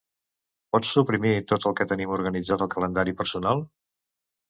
Pots 0.75 0.93
suprimir 0.95 1.35
tot 1.53 1.69
el 1.71 1.77
que 1.81 1.89
tenim 1.93 2.17
organitzat 2.19 2.67
al 2.69 2.75
calendari 2.75 3.19
personal? 3.25 3.67